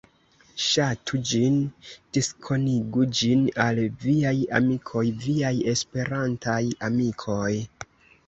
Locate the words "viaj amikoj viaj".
4.05-5.53